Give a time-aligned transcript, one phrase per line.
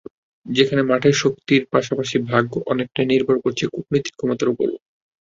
[0.45, 4.77] যেখানে মাঠের শক্তির পাশাপাশি ভাগ্য অনেকটাই নির্ভর করছে কূটনৈতিক ক্ষমতার ওপরও।